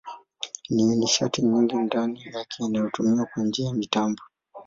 [0.69, 4.21] Ina nishati nyingi ndani yake inayotumiwa kwa njia ya mitambo.